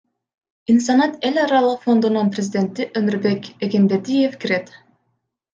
[0.71, 4.67] Инсанат эл аралык фондунун президенти Өмурбек Эгембердиев кирет.